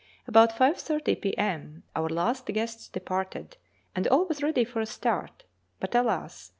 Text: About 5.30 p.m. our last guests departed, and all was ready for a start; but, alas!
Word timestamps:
About 0.27 0.51
5.30 0.57 1.21
p.m. 1.21 1.83
our 1.95 2.09
last 2.09 2.47
guests 2.47 2.87
departed, 2.89 3.57
and 3.95 4.07
all 4.07 4.25
was 4.25 4.41
ready 4.41 4.63
for 4.65 4.81
a 4.81 4.85
start; 4.87 5.43
but, 5.79 5.93
alas! 5.93 6.49